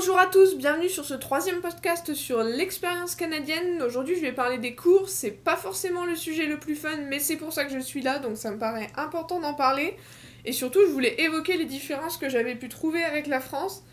[0.00, 3.82] Bonjour à tous, bienvenue sur ce troisième podcast sur l'expérience canadienne.
[3.82, 7.18] Aujourd'hui je vais parler des cours, c'est pas forcément le sujet le plus fun, mais
[7.18, 9.98] c'est pour ça que je suis là, donc ça me paraît important d'en parler.
[10.46, 13.84] Et surtout je voulais évoquer les différences que j'avais pu trouver avec la France.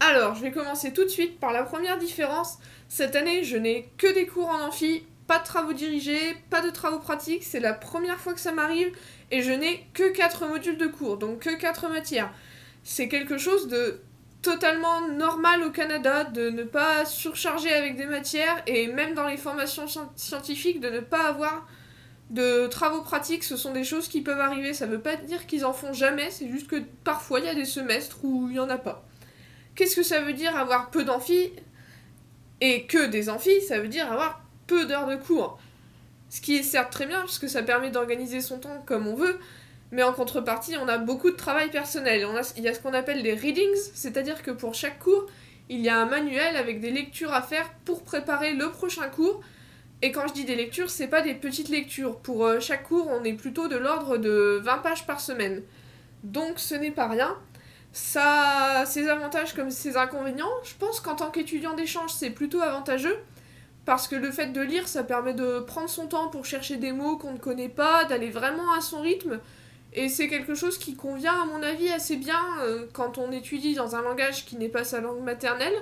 [0.00, 2.58] Alors, je vais commencer tout de suite par la première différence.
[2.90, 6.68] Cette année, je n'ai que des cours en amphi, pas de travaux dirigés, pas de
[6.68, 8.92] travaux pratiques, c'est la première fois que ça m'arrive,
[9.30, 12.34] et je n'ai que 4 modules de cours, donc que 4 matières.
[12.84, 14.02] C'est quelque chose de
[14.42, 19.36] totalement normal au Canada de ne pas surcharger avec des matières et même dans les
[19.36, 19.86] formations
[20.16, 21.66] scientifiques de ne pas avoir
[22.30, 24.74] de travaux pratiques, ce sont des choses qui peuvent arriver.
[24.74, 27.54] Ça veut pas dire qu'ils en font jamais, c'est juste que parfois il y a
[27.54, 29.06] des semestres où il n'y en a pas.
[29.74, 31.52] Qu'est-ce que ça veut dire avoir peu d'amphi
[32.60, 33.60] et que des amphis?
[33.62, 35.58] Ça veut dire avoir peu d'heures de cours.
[36.30, 39.14] Ce qui est certes très bien, parce que ça permet d'organiser son temps comme on
[39.14, 39.38] veut,
[39.90, 42.26] mais en contrepartie, on a beaucoup de travail personnel.
[42.56, 45.26] Il y a ce qu'on appelle des readings, c'est-à-dire que pour chaque cours,
[45.70, 49.40] il y a un manuel avec des lectures à faire pour préparer le prochain cours.
[50.00, 52.18] Et quand je dis des lectures, c'est pas des petites lectures.
[52.18, 55.62] Pour euh, chaque cours, on est plutôt de l'ordre de 20 pages par semaine.
[56.22, 57.36] Donc ce n'est pas rien.
[57.92, 60.52] Ça a ses avantages comme ses inconvénients.
[60.64, 63.16] Je pense qu'en tant qu'étudiant d'échange, c'est plutôt avantageux.
[63.86, 66.92] Parce que le fait de lire, ça permet de prendre son temps pour chercher des
[66.92, 69.40] mots qu'on ne connaît pas, d'aller vraiment à son rythme
[69.98, 73.74] et c'est quelque chose qui convient, à mon avis, assez bien euh, quand on étudie
[73.74, 75.74] dans un langage qui n'est pas sa langue maternelle.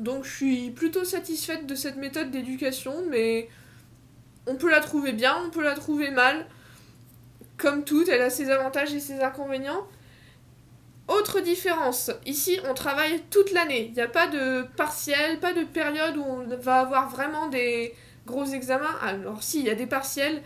[0.00, 3.48] Donc je suis plutôt satisfaite de cette méthode d'éducation, mais
[4.48, 6.46] on peut la trouver bien, on peut la trouver mal.
[7.56, 9.86] Comme toute, elle a ses avantages et ses inconvénients.
[11.06, 13.86] Autre différence, ici on travaille toute l'année.
[13.90, 17.94] Il n'y a pas de partiel, pas de période où on va avoir vraiment des
[18.26, 18.96] gros examens.
[19.02, 20.42] Alors si, il y a des partiels,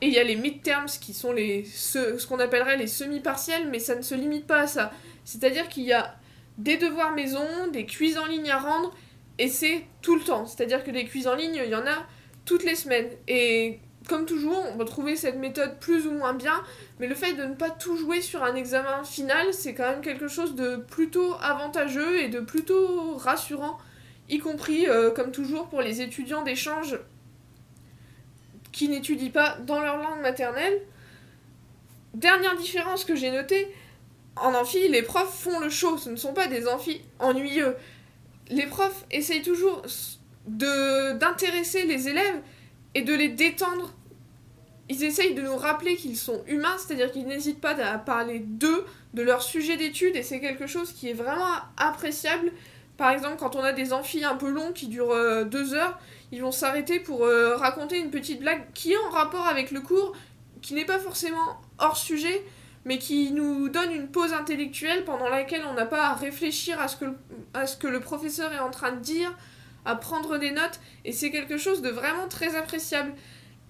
[0.00, 3.96] et il y a les midterms qui sont ce, qu'on appellerait les semi-partiels, mais ça
[3.96, 4.92] ne se limite pas à ça.
[5.24, 6.14] C'est-à-dire qu'il y a
[6.56, 8.94] des devoirs maison, des quiz en ligne à rendre,
[9.38, 10.46] et c'est tout le temps.
[10.46, 12.06] C'est-à-dire que les quiz en ligne, il y en a
[12.44, 13.10] toutes les semaines.
[13.26, 16.62] Et comme toujours, on va trouver cette méthode plus ou moins bien,
[17.00, 20.00] mais le fait de ne pas tout jouer sur un examen final, c'est quand même
[20.00, 23.78] quelque chose de plutôt avantageux et de plutôt rassurant,
[24.28, 26.98] y compris, euh, comme toujours, pour les étudiants d'échange
[28.78, 30.80] qui n'étudient pas dans leur langue maternelle.
[32.14, 33.66] Dernière différence que j'ai notée,
[34.36, 37.74] en amphi, les profs font le show, ce ne sont pas des amphis ennuyeux.
[38.50, 39.82] Les profs essayent toujours
[40.46, 42.40] d'intéresser les élèves
[42.94, 43.92] et de les détendre.
[44.88, 48.86] Ils essayent de nous rappeler qu'ils sont humains, c'est-à-dire qu'ils n'hésitent pas à parler d'eux,
[49.12, 52.52] de leur sujet d'étude, et c'est quelque chose qui est vraiment appréciable.
[52.98, 55.98] Par exemple, quand on a des amphis un peu longs qui durent euh, deux heures,
[56.32, 59.80] ils vont s'arrêter pour euh, raconter une petite blague qui est en rapport avec le
[59.80, 60.14] cours,
[60.62, 62.44] qui n'est pas forcément hors sujet,
[62.84, 66.88] mais qui nous donne une pause intellectuelle pendant laquelle on n'a pas à réfléchir à
[66.88, 67.16] ce, que le,
[67.54, 69.32] à ce que le professeur est en train de dire,
[69.84, 73.12] à prendre des notes, et c'est quelque chose de vraiment très appréciable.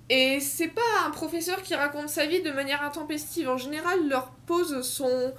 [0.09, 3.51] Et c'est pas un professeur qui raconte sa vie de manière intempestive.
[3.51, 5.35] En général, leurs pauses sont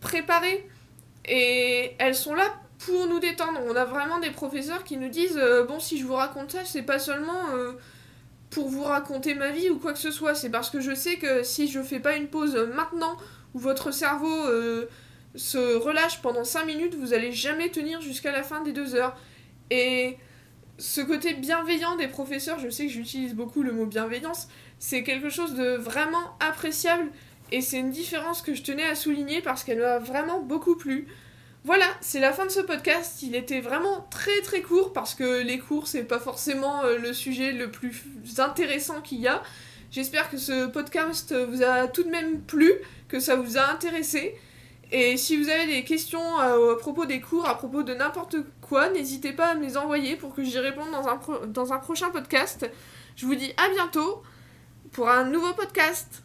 [0.00, 0.66] préparées
[1.26, 3.60] et elles sont là pour nous détendre.
[3.66, 6.64] On a vraiment des professeurs qui nous disent euh, bon si je vous raconte ça,
[6.64, 7.72] c'est pas seulement euh,
[8.50, 11.16] pour vous raconter ma vie ou quoi que ce soit, c'est parce que je sais
[11.16, 13.16] que si je fais pas une pause maintenant
[13.54, 14.86] où votre cerveau euh,
[15.34, 19.16] se relâche pendant 5 minutes, vous allez jamais tenir jusqu'à la fin des 2 heures.
[19.70, 20.16] Et
[20.78, 25.28] ce côté bienveillant des professeurs, je sais que j'utilise beaucoup le mot bienveillance, c'est quelque
[25.28, 27.10] chose de vraiment appréciable
[27.50, 31.08] et c'est une différence que je tenais à souligner parce qu'elle m'a vraiment beaucoup plu.
[31.64, 33.22] Voilà, c'est la fin de ce podcast.
[33.22, 37.12] Il était vraiment très très court parce que les cours, c'est pas forcément euh, le
[37.12, 38.04] sujet le plus
[38.38, 39.42] intéressant qu'il y a.
[39.90, 42.72] J'espère que ce podcast vous a tout de même plu,
[43.08, 44.36] que ça vous a intéressé.
[44.92, 48.36] Et si vous avez des questions euh, à, propos des cours, à propos de n'importe
[48.62, 51.78] quoi, n'hésitez pas à me les envoyer pour que j'y réponde dans un, dans un
[51.78, 52.70] prochain podcast.
[53.16, 54.22] Je vous dis à bientôt
[54.92, 56.22] pour un nouveau podcast.